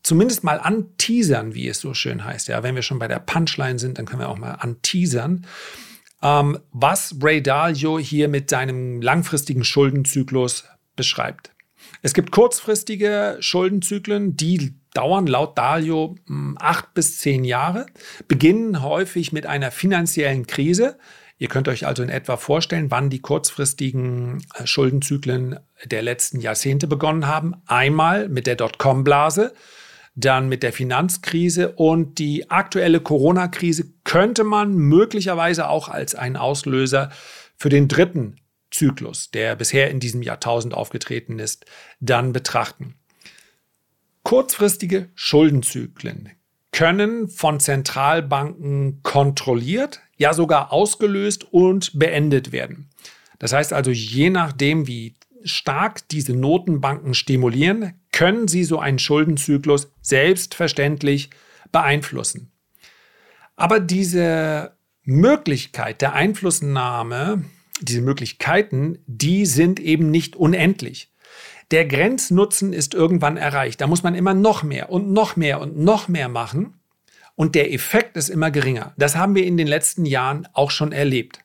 zumindest 0.02 0.44
mal 0.44 0.58
anteasern, 0.58 1.52
wie 1.52 1.68
es 1.68 1.78
so 1.78 1.92
schön 1.92 2.24
heißt. 2.24 2.48
Ja, 2.48 2.62
wenn 2.62 2.74
wir 2.74 2.80
schon 2.80 2.98
bei 2.98 3.08
der 3.08 3.18
Punchline 3.18 3.78
sind, 3.78 3.98
dann 3.98 4.06
können 4.06 4.20
wir 4.20 4.30
auch 4.30 4.38
mal 4.38 4.52
anteasern, 4.52 5.46
ähm, 6.22 6.58
was 6.72 7.16
Ray 7.20 7.42
Dalio 7.42 7.98
hier 7.98 8.28
mit 8.28 8.48
seinem 8.48 9.02
langfristigen 9.02 9.62
Schuldenzyklus 9.62 10.64
beschreibt. 10.96 11.52
Es 12.00 12.14
gibt 12.14 12.30
kurzfristige 12.30 13.36
Schuldenzyklen, 13.40 14.38
die 14.38 14.74
dauern 14.96 15.26
laut 15.26 15.56
Dalio 15.58 16.16
hm, 16.26 16.56
acht 16.60 16.94
bis 16.94 17.18
zehn 17.18 17.44
Jahre, 17.44 17.86
beginnen 18.28 18.82
häufig 18.82 19.32
mit 19.32 19.46
einer 19.46 19.70
finanziellen 19.70 20.46
Krise, 20.46 20.98
Ihr 21.38 21.48
könnt 21.48 21.68
euch 21.68 21.86
also 21.86 22.02
in 22.02 22.08
etwa 22.08 22.38
vorstellen, 22.38 22.90
wann 22.90 23.10
die 23.10 23.20
kurzfristigen 23.20 24.42
äh, 24.54 24.66
Schuldenzyklen 24.66 25.58
der 25.84 26.02
letzten 26.02 26.40
Jahrzehnte 26.40 26.86
begonnen 26.86 27.26
haben. 27.26 27.54
Einmal 27.66 28.28
mit 28.28 28.46
der 28.46 28.56
Dotcom-Blase, 28.56 29.52
dann 30.14 30.48
mit 30.48 30.62
der 30.62 30.72
Finanzkrise 30.72 31.72
und 31.72 32.18
die 32.18 32.50
aktuelle 32.50 33.00
Corona-Krise 33.00 33.92
könnte 34.02 34.44
man 34.44 34.74
möglicherweise 34.74 35.68
auch 35.68 35.90
als 35.90 36.14
einen 36.14 36.38
Auslöser 36.38 37.10
für 37.58 37.68
den 37.68 37.86
dritten 37.86 38.36
Zyklus, 38.70 39.30
der 39.30 39.56
bisher 39.56 39.90
in 39.90 40.00
diesem 40.00 40.22
Jahrtausend 40.22 40.72
aufgetreten 40.72 41.38
ist, 41.38 41.66
dann 42.00 42.32
betrachten. 42.32 42.94
Kurzfristige 44.26 45.08
Schuldenzyklen 45.14 46.30
können 46.72 47.28
von 47.28 47.60
Zentralbanken 47.60 49.00
kontrolliert, 49.04 50.00
ja 50.16 50.34
sogar 50.34 50.72
ausgelöst 50.72 51.46
und 51.52 51.96
beendet 51.96 52.50
werden. 52.50 52.90
Das 53.38 53.52
heißt 53.52 53.72
also, 53.72 53.92
je 53.92 54.30
nachdem, 54.30 54.88
wie 54.88 55.14
stark 55.44 56.08
diese 56.08 56.34
Notenbanken 56.34 57.14
stimulieren, 57.14 58.00
können 58.10 58.48
sie 58.48 58.64
so 58.64 58.80
einen 58.80 58.98
Schuldenzyklus 58.98 59.92
selbstverständlich 60.02 61.30
beeinflussen. 61.70 62.50
Aber 63.54 63.78
diese 63.78 64.76
Möglichkeit 65.04 66.02
der 66.02 66.14
Einflussnahme, 66.14 67.44
diese 67.80 68.00
Möglichkeiten, 68.00 68.98
die 69.06 69.46
sind 69.46 69.78
eben 69.78 70.10
nicht 70.10 70.34
unendlich. 70.34 71.12
Der 71.70 71.84
Grenznutzen 71.84 72.72
ist 72.72 72.94
irgendwann 72.94 73.36
erreicht. 73.36 73.80
Da 73.80 73.86
muss 73.86 74.02
man 74.02 74.14
immer 74.14 74.34
noch 74.34 74.62
mehr 74.62 74.90
und 74.90 75.12
noch 75.12 75.36
mehr 75.36 75.60
und 75.60 75.76
noch 75.76 76.08
mehr 76.08 76.28
machen 76.28 76.74
und 77.36 77.54
der 77.54 77.72
Effekt 77.72 78.16
ist 78.16 78.30
immer 78.30 78.50
geringer. 78.50 78.94
Das 78.96 79.14
haben 79.14 79.34
wir 79.34 79.44
in 79.44 79.56
den 79.56 79.66
letzten 79.66 80.06
Jahren 80.06 80.48
auch 80.54 80.70
schon 80.70 80.90
erlebt. 80.90 81.40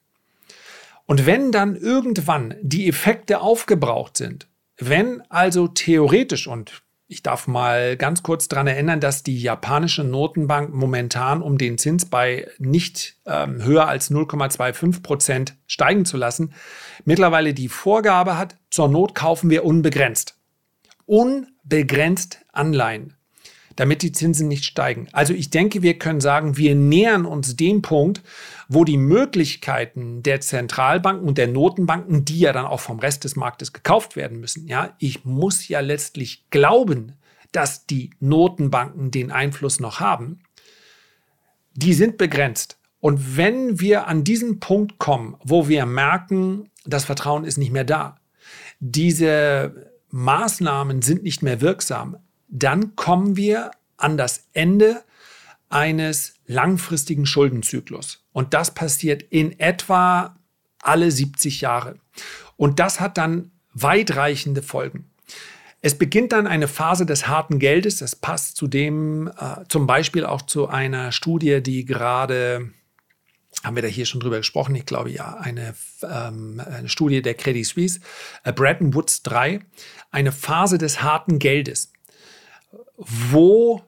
Und 1.06 1.26
wenn 1.26 1.52
dann 1.52 1.76
irgendwann 1.76 2.56
die 2.62 2.88
Effekte 2.88 3.42
aufgebraucht 3.42 4.16
sind, 4.16 4.48
wenn 4.78 5.22
also 5.30 5.68
theoretisch 5.68 6.48
und 6.48 6.82
ich 7.12 7.22
darf 7.22 7.46
mal 7.46 7.98
ganz 7.98 8.24
kurz 8.24 8.48
daran 8.48 8.68
erinnern, 8.68 9.02
dass 9.02 9.22
die 9.22 9.40
japanische 9.40 10.04
Notenbank 10.04 10.74
momentan, 10.74 11.42
um 11.42 11.58
den 11.58 11.78
Zins 11.78 12.06
bei 12.06 12.48
nicht 12.58 13.18
ähm, 13.26 13.62
höher 13.62 13.88
als 13.88 14.10
0,25 14.10 15.04
Prozent 15.04 15.58
steigen 15.68 16.06
zu 16.06 16.16
lassen, 16.16 16.54
mittlerweile 17.04 17.54
die 17.54 17.68
Vorgabe 17.68 18.38
hat, 18.38 18.56
zur 18.70 18.88
Not 18.88 19.14
kaufen 19.14 19.50
wir 19.50 19.66
unbegrenzt. 19.66 20.38
Unbegrenzt 21.06 22.46
Anleihen 22.54 23.18
damit 23.76 24.02
die 24.02 24.12
Zinsen 24.12 24.48
nicht 24.48 24.66
steigen. 24.66 25.08
Also 25.12 25.34
ich 25.34 25.50
denke, 25.50 25.82
wir 25.82 25.98
können 25.98 26.22
sagen, 26.22 26.58
wir 26.58 26.76
nähern 26.76 27.26
uns 27.26 27.56
dem 27.56 27.82
Punkt, 27.82 28.22
wo 28.68 28.84
die 28.84 28.98
Möglichkeiten 28.98 30.24
der 30.24 30.42
Zentralbanken 30.42 31.28
und 31.28 31.38
der 31.38 31.48
Notenbanken, 31.48 32.26
die 32.26 32.40
ja 32.40 32.54
dann 32.54 32.66
auch 32.66 32.80
vom 32.80 33.00
Rest 33.00 33.24
des 33.24 33.36
Marktes 33.36 33.74
gekauft 33.74 34.16
werden 34.16 34.40
müssen, 34.40 34.68
ja, 34.68 34.96
ich 35.00 35.26
muss 35.26 35.68
ja 35.68 35.80
letztlich 35.80 36.46
glauben, 36.50 37.14
dass 37.52 37.86
die 37.86 38.12
Notenbanken 38.20 39.12
den 39.12 39.32
Einfluss 39.32 39.80
noch 39.80 40.00
haben, 40.00 40.40
die 41.74 41.94
sind 41.94 42.18
begrenzt. 42.18 42.78
Und 43.00 43.36
wenn 43.36 43.80
wir 43.80 44.08
an 44.08 44.24
diesen 44.24 44.60
Punkt 44.60 45.00
kommen, 45.00 45.36
wo 45.44 45.68
wir 45.68 45.86
merken, 45.86 46.70
das 46.86 47.06
Vertrauen 47.06 47.46
ist 47.46 47.58
nicht 47.58 47.72
mehr 47.72 47.84
da, 47.84 48.18
diese 48.80 49.92
Maßnahmen 50.10 51.02
sind 51.02 51.24
nicht 51.24 51.42
mehr 51.42 51.62
wirksam, 51.62 52.18
dann 52.52 52.96
kommen 52.96 53.36
wir 53.38 53.72
an 53.98 54.18
das 54.18 54.48
Ende 54.54 55.04
eines 55.70 56.36
langfristigen 56.46 57.26
Schuldenzyklus. 57.26 58.24
Und 58.34 58.54
das 58.54 58.74
passiert 58.74 59.24
in 59.24 59.60
etwa 59.60 60.36
alle 60.82 61.10
70 61.10 61.62
Jahre. 61.62 61.96
Und 62.58 62.80
das 62.80 63.00
hat 63.00 63.18
dann 63.18 63.52
weitreichende 63.74 64.62
Folgen. 64.62 65.10
Es 65.82 65.98
beginnt 65.98 66.32
dann 66.32 66.46
eine 66.46 66.68
Phase 66.68 67.06
des 67.06 67.28
harten 67.28 67.58
Geldes. 67.58 67.98
Das 67.98 68.16
passt 68.16 68.56
zudem 68.56 69.28
äh, 69.28 69.64
zum 69.68 69.88
Beispiel 69.88 70.26
auch 70.26 70.44
zu 70.44 70.68
einer 70.68 71.12
Studie, 71.12 71.62
die 71.64 71.86
gerade, 71.86 72.70
haben 73.64 73.76
wir 73.76 73.82
da 73.82 73.88
hier 73.88 74.06
schon 74.06 74.20
drüber 74.20 74.38
gesprochen, 74.38 74.76
ich 74.76 74.86
glaube 74.86 75.10
ja, 75.10 75.38
eine, 75.38 75.74
ähm, 76.04 76.62
eine 76.64 76.90
Studie 76.90 77.24
der 77.24 77.34
Credit 77.34 77.66
Suisse, 77.66 78.00
äh, 78.44 78.54
Bretton 78.54 78.94
Woods 78.94 79.24
3, 79.24 79.62
eine 80.12 80.32
Phase 80.32 80.78
des 80.78 81.02
harten 81.02 81.40
Geldes. 81.40 81.91
Wo 83.06 83.82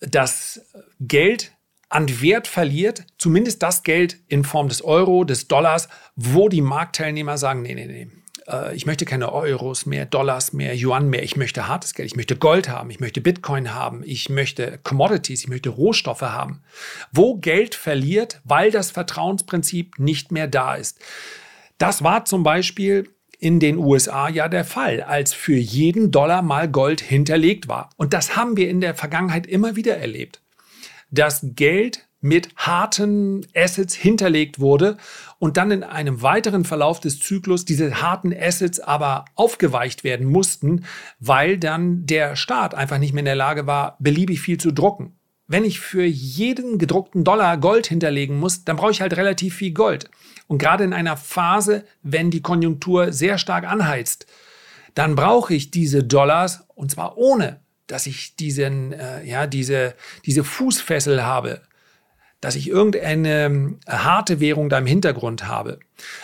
das 0.00 0.60
Geld 1.00 1.52
an 1.88 2.22
Wert 2.22 2.46
verliert, 2.46 3.04
zumindest 3.18 3.62
das 3.62 3.82
Geld 3.82 4.18
in 4.28 4.44
Form 4.44 4.68
des 4.68 4.82
Euro, 4.82 5.24
des 5.24 5.48
Dollars, 5.48 5.88
wo 6.16 6.48
die 6.48 6.62
Marktteilnehmer 6.62 7.36
sagen, 7.36 7.62
nee, 7.62 7.74
nee, 7.74 7.86
nee, 7.86 8.08
äh, 8.48 8.74
ich 8.74 8.86
möchte 8.86 9.04
keine 9.04 9.32
Euros 9.32 9.86
mehr, 9.86 10.06
Dollars 10.06 10.52
mehr, 10.52 10.74
Yuan 10.74 11.08
mehr, 11.08 11.22
ich 11.22 11.36
möchte 11.36 11.68
hartes 11.68 11.94
Geld, 11.94 12.06
ich 12.06 12.16
möchte 12.16 12.36
Gold 12.36 12.68
haben, 12.68 12.90
ich 12.90 13.00
möchte 13.00 13.20
Bitcoin 13.20 13.74
haben, 13.74 14.02
ich 14.04 14.28
möchte 14.28 14.78
Commodities, 14.82 15.42
ich 15.42 15.48
möchte 15.48 15.70
Rohstoffe 15.70 16.22
haben. 16.22 16.62
Wo 17.12 17.36
Geld 17.36 17.74
verliert, 17.74 18.40
weil 18.44 18.70
das 18.70 18.90
Vertrauensprinzip 18.90 19.98
nicht 19.98 20.32
mehr 20.32 20.48
da 20.48 20.74
ist. 20.74 20.98
Das 21.78 22.02
war 22.02 22.24
zum 22.24 22.42
Beispiel 22.42 23.08
in 23.42 23.60
den 23.60 23.76
USA 23.76 24.28
ja 24.28 24.48
der 24.48 24.64
Fall, 24.64 25.02
als 25.02 25.34
für 25.34 25.56
jeden 25.56 26.10
Dollar 26.10 26.42
mal 26.42 26.68
Gold 26.68 27.00
hinterlegt 27.00 27.68
war. 27.68 27.90
Und 27.96 28.12
das 28.12 28.36
haben 28.36 28.56
wir 28.56 28.70
in 28.70 28.80
der 28.80 28.94
Vergangenheit 28.94 29.46
immer 29.46 29.76
wieder 29.76 29.96
erlebt 29.96 30.42
dass 31.12 31.46
Geld 31.54 32.08
mit 32.20 32.48
harten 32.56 33.44
Assets 33.54 33.94
hinterlegt 33.94 34.60
wurde 34.60 34.96
und 35.38 35.56
dann 35.56 35.70
in 35.70 35.82
einem 35.82 36.22
weiteren 36.22 36.64
Verlauf 36.64 37.00
des 37.00 37.18
Zyklus 37.18 37.64
diese 37.64 38.00
harten 38.00 38.32
Assets 38.32 38.80
aber 38.80 39.24
aufgeweicht 39.34 40.04
werden 40.04 40.26
mussten, 40.26 40.84
weil 41.18 41.58
dann 41.58 42.06
der 42.06 42.36
Staat 42.36 42.74
einfach 42.74 42.98
nicht 42.98 43.12
mehr 43.12 43.22
in 43.22 43.26
der 43.26 43.34
Lage 43.34 43.66
war, 43.66 43.96
beliebig 43.98 44.40
viel 44.40 44.58
zu 44.58 44.72
drucken. 44.72 45.16
Wenn 45.52 45.64
ich 45.64 45.80
für 45.80 46.04
jeden 46.04 46.78
gedruckten 46.78 47.24
Dollar 47.24 47.58
Gold 47.58 47.86
hinterlegen 47.86 48.38
muss, 48.38 48.64
dann 48.64 48.76
brauche 48.76 48.90
ich 48.90 49.02
halt 49.02 49.16
relativ 49.16 49.56
viel 49.56 49.72
Gold. 49.72 50.10
Und 50.46 50.58
gerade 50.58 50.82
in 50.82 50.92
einer 50.92 51.16
Phase, 51.16 51.84
wenn 52.02 52.30
die 52.30 52.42
Konjunktur 52.42 53.12
sehr 53.12 53.36
stark 53.36 53.64
anheizt, 53.64 54.26
dann 54.94 55.14
brauche 55.14 55.54
ich 55.54 55.70
diese 55.70 56.04
Dollars 56.04 56.64
und 56.74 56.90
zwar 56.90 57.18
ohne 57.18 57.60
dass 57.86 58.06
ich 58.06 58.36
diesen, 58.36 58.92
äh, 58.92 59.22
ja, 59.24 59.46
diese, 59.46 59.94
diese 60.24 60.44
Fußfessel 60.44 61.22
habe, 61.22 61.60
dass 62.40 62.56
ich 62.56 62.68
irgendeine 62.68 63.76
äh, 63.86 63.90
harte 63.90 64.40
Währung 64.40 64.68
da 64.70 64.78
im 64.78 64.86
Hintergrund 64.86 65.46
habe. 65.46 65.78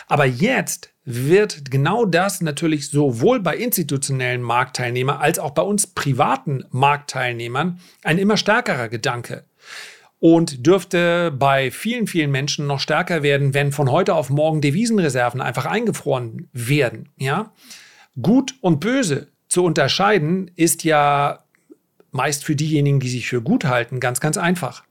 Aber 0.07 0.25
jetzt 0.25 0.91
wird 1.11 1.71
genau 1.71 2.05
das 2.05 2.43
natürlich 2.43 2.91
sowohl 2.91 3.41
bei 3.41 3.57
institutionellen 3.57 4.43
Marktteilnehmern 4.43 5.17
als 5.17 5.39
auch 5.39 5.53
bei 5.53 5.63
uns 5.63 5.87
privaten 5.87 6.65
Marktteilnehmern 6.71 7.81
ein 8.03 8.19
immer 8.19 8.37
stärkerer 8.37 8.91
Gedanke 8.91 9.45
und 10.21 10.67
dürfte 10.67 11.31
bei 11.31 11.71
vielen, 11.71 12.07
vielen 12.07 12.31
Menschen 12.31 12.67
noch 12.67 12.79
stärker 12.79 13.23
werden, 13.23 13.55
wenn 13.55 13.73
von 13.73 13.91
heute 13.91 14.15
auf 14.15 14.29
morgen 14.29 14.61
Devisenreserven 14.61 15.41
einfach 15.41 15.65
eingefroren 15.65 16.51
werden. 16.53 17.09
Ja? 17.17 17.55
Gut 18.21 18.57
und 18.61 18.81
böse 18.81 19.29
zu 19.49 19.65
unterscheiden 19.65 20.51
ist 20.57 20.85
ja 20.85 21.45
meist 22.11 22.45
für 22.45 22.55
diejenigen, 22.55 23.01
die 23.01 23.09
sich 23.09 23.29
für 23.29 23.41
gut 23.41 23.65
halten, 23.65 23.99
ganz, 23.99 24.21
ganz 24.21 24.37
einfach. 24.37 24.85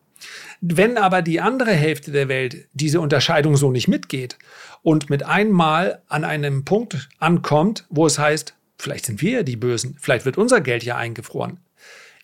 Wenn 0.62 0.98
aber 0.98 1.22
die 1.22 1.40
andere 1.40 1.72
Hälfte 1.72 2.12
der 2.12 2.28
Welt 2.28 2.68
diese 2.74 3.00
Unterscheidung 3.02 3.58
so 3.58 3.72
nicht 3.72 3.88
mitgeht 3.88 4.38
und 4.84 5.10
mit 5.10 5.24
einmal 5.24 6.02
an 6.08 6.24
einem 6.24 6.66
Punkt 6.66 7.10
ankommt, 7.20 7.86
wo 7.90 8.06
es 8.06 8.18
heißt, 8.18 8.56
vielleicht 8.78 9.06
sind 9.06 9.22
wir 9.22 9.32
ja 9.32 9.44
die 9.44 9.56
Bösen, 9.56 9.98
vielleicht 10.00 10.26
wird 10.26 10.38
unser 10.38 10.62
Geld 10.62 10.84
ja 10.84 10.98
eingefroren. 10.98 11.60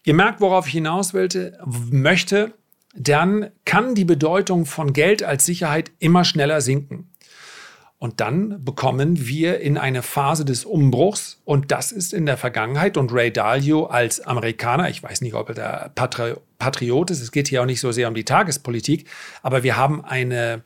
Ihr 0.03 0.13
merkt, 0.13 0.41
worauf 0.41 0.67
ich 0.67 0.73
hinaus 0.73 1.13
möchte, 1.13 2.53
dann 2.95 3.49
kann 3.65 3.95
die 3.95 4.05
Bedeutung 4.05 4.65
von 4.65 4.93
Geld 4.93 5.23
als 5.23 5.45
Sicherheit 5.45 5.91
immer 5.99 6.25
schneller 6.25 6.61
sinken. 6.61 7.09
Und 8.03 8.19
dann 8.19 8.61
bekommen 8.65 9.27
wir 9.27 9.61
in 9.61 9.77
eine 9.77 10.01
Phase 10.03 10.43
des 10.43 10.65
Umbruchs. 10.65 11.39
Und 11.45 11.71
das 11.71 11.93
ist 11.93 12.13
in 12.13 12.25
der 12.25 12.35
Vergangenheit. 12.35 12.97
Und 12.97 13.13
Ray 13.13 13.31
Dalio 13.31 13.85
als 13.85 14.19
Amerikaner, 14.19 14.89
ich 14.89 15.01
weiß 15.01 15.21
nicht, 15.21 15.35
ob 15.35 15.47
er 15.47 15.55
der 15.55 15.91
Patri 15.95 16.33
Patriot 16.59 17.11
ist, 17.11 17.21
es 17.21 17.31
geht 17.31 17.47
hier 17.47 17.61
auch 17.61 17.65
nicht 17.65 17.79
so 17.79 17.93
sehr 17.93 18.09
um 18.09 18.13
die 18.13 18.25
Tagespolitik, 18.25 19.07
aber 19.41 19.63
wir 19.63 19.77
haben 19.77 20.03
eine 20.03 20.63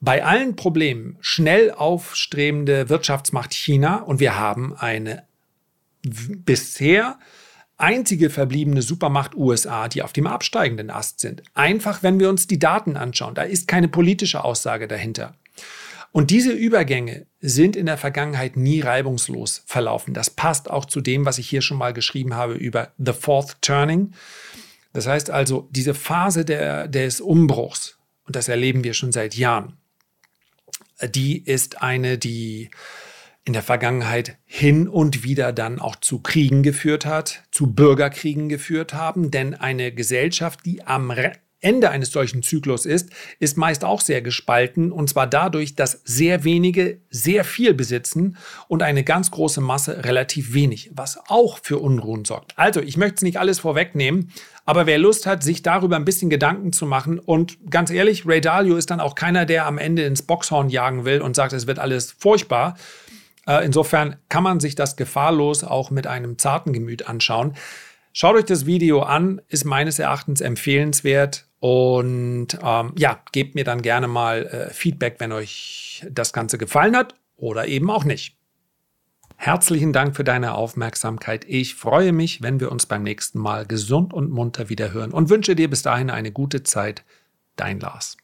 bei 0.00 0.24
allen 0.24 0.56
Problemen 0.56 1.18
schnell 1.20 1.72
aufstrebende 1.72 2.88
Wirtschaftsmacht 2.88 3.52
China 3.52 3.96
und 3.96 4.18
wir 4.18 4.38
haben 4.38 4.74
eine 4.74 5.24
bisher 6.02 7.18
einzige 7.76 8.30
verbliebene 8.30 8.80
Supermacht 8.80 9.34
USA, 9.34 9.88
die 9.88 10.02
auf 10.02 10.14
dem 10.14 10.26
absteigenden 10.26 10.88
Ast 10.88 11.20
sind. 11.20 11.42
Einfach, 11.52 12.02
wenn 12.02 12.18
wir 12.18 12.30
uns 12.30 12.46
die 12.46 12.58
Daten 12.58 12.96
anschauen. 12.96 13.34
Da 13.34 13.42
ist 13.42 13.68
keine 13.68 13.88
politische 13.88 14.42
Aussage 14.42 14.88
dahinter. 14.88 15.34
Und 16.12 16.30
diese 16.30 16.52
Übergänge 16.52 17.26
sind 17.40 17.76
in 17.76 17.86
der 17.86 17.98
Vergangenheit 17.98 18.56
nie 18.56 18.80
reibungslos 18.80 19.62
verlaufen. 19.66 20.14
Das 20.14 20.30
passt 20.30 20.70
auch 20.70 20.84
zu 20.84 21.00
dem, 21.00 21.26
was 21.26 21.38
ich 21.38 21.48
hier 21.48 21.62
schon 21.62 21.78
mal 21.78 21.92
geschrieben 21.92 22.34
habe 22.34 22.54
über 22.54 22.92
The 22.98 23.12
Fourth 23.12 23.60
Turning. 23.62 24.12
Das 24.92 25.06
heißt 25.06 25.30
also, 25.30 25.68
diese 25.70 25.94
Phase 25.94 26.44
der, 26.44 26.88
des 26.88 27.20
Umbruchs, 27.20 27.98
und 28.24 28.36
das 28.36 28.48
erleben 28.48 28.84
wir 28.84 28.94
schon 28.94 29.12
seit 29.12 29.34
Jahren, 29.34 29.76
die 31.14 31.44
ist 31.44 31.82
eine, 31.82 32.18
die 32.18 32.70
in 33.44 33.52
der 33.52 33.62
Vergangenheit 33.62 34.36
hin 34.44 34.88
und 34.88 35.22
wieder 35.22 35.52
dann 35.52 35.78
auch 35.78 35.96
zu 35.96 36.20
Kriegen 36.20 36.62
geführt 36.62 37.06
hat, 37.06 37.44
zu 37.50 37.72
Bürgerkriegen 37.72 38.48
geführt 38.48 38.92
haben, 38.92 39.30
denn 39.30 39.54
eine 39.54 39.92
Gesellschaft, 39.92 40.66
die 40.66 40.86
am 40.86 41.10
Ende 41.60 41.90
eines 41.90 42.12
solchen 42.12 42.42
Zyklus 42.42 42.86
ist, 42.86 43.10
ist 43.40 43.56
meist 43.56 43.84
auch 43.84 44.00
sehr 44.00 44.22
gespalten 44.22 44.92
und 44.92 45.10
zwar 45.10 45.26
dadurch, 45.26 45.74
dass 45.74 46.02
sehr 46.04 46.44
wenige 46.44 47.00
sehr 47.10 47.44
viel 47.44 47.74
besitzen 47.74 48.36
und 48.68 48.82
eine 48.82 49.02
ganz 49.02 49.30
große 49.30 49.60
Masse 49.60 50.04
relativ 50.04 50.54
wenig, 50.54 50.90
was 50.94 51.18
auch 51.28 51.58
für 51.62 51.78
Unruhen 51.78 52.24
sorgt. 52.24 52.52
Also, 52.56 52.80
ich 52.80 52.96
möchte 52.96 53.16
es 53.16 53.22
nicht 53.22 53.40
alles 53.40 53.58
vorwegnehmen, 53.58 54.30
aber 54.64 54.86
wer 54.86 54.98
Lust 54.98 55.26
hat, 55.26 55.42
sich 55.42 55.62
darüber 55.62 55.96
ein 55.96 56.04
bisschen 56.04 56.30
Gedanken 56.30 56.72
zu 56.72 56.86
machen 56.86 57.18
und 57.18 57.58
ganz 57.70 57.90
ehrlich, 57.90 58.26
Ray 58.26 58.40
Dalio 58.40 58.76
ist 58.76 58.90
dann 58.90 59.00
auch 59.00 59.14
keiner, 59.14 59.44
der 59.44 59.66
am 59.66 59.78
Ende 59.78 60.04
ins 60.04 60.22
Boxhorn 60.22 60.68
jagen 60.68 61.04
will 61.04 61.22
und 61.22 61.34
sagt, 61.34 61.52
es 61.52 61.66
wird 61.66 61.78
alles 61.78 62.12
furchtbar. 62.12 62.76
Äh, 63.48 63.64
insofern 63.64 64.16
kann 64.28 64.42
man 64.42 64.60
sich 64.60 64.74
das 64.74 64.96
gefahrlos 64.96 65.64
auch 65.64 65.90
mit 65.90 66.06
einem 66.06 66.38
zarten 66.38 66.72
Gemüt 66.72 67.08
anschauen. 67.08 67.54
Schaut 68.20 68.34
euch 68.34 68.46
das 68.46 68.66
Video 68.66 69.02
an, 69.02 69.40
ist 69.46 69.64
meines 69.64 70.00
Erachtens 70.00 70.40
empfehlenswert. 70.40 71.46
Und 71.60 72.48
ähm, 72.60 72.92
ja, 72.98 73.22
gebt 73.30 73.54
mir 73.54 73.62
dann 73.62 73.80
gerne 73.80 74.08
mal 74.08 74.44
äh, 74.46 74.70
Feedback, 74.74 75.20
wenn 75.20 75.30
euch 75.30 76.04
das 76.10 76.32
Ganze 76.32 76.58
gefallen 76.58 76.96
hat 76.96 77.14
oder 77.36 77.68
eben 77.68 77.88
auch 77.92 78.02
nicht. 78.02 78.36
Herzlichen 79.36 79.92
Dank 79.92 80.16
für 80.16 80.24
deine 80.24 80.54
Aufmerksamkeit. 80.54 81.44
Ich 81.44 81.76
freue 81.76 82.12
mich, 82.12 82.42
wenn 82.42 82.58
wir 82.58 82.72
uns 82.72 82.86
beim 82.86 83.04
nächsten 83.04 83.38
Mal 83.38 83.66
gesund 83.66 84.12
und 84.12 84.32
munter 84.32 84.68
wieder 84.68 84.92
hören 84.92 85.12
und 85.12 85.30
wünsche 85.30 85.54
dir 85.54 85.70
bis 85.70 85.82
dahin 85.82 86.10
eine 86.10 86.32
gute 86.32 86.64
Zeit. 86.64 87.04
Dein 87.54 87.78
Lars. 87.78 88.16